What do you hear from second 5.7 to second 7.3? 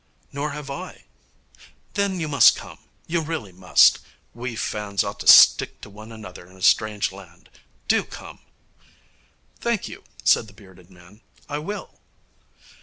to one another in a strange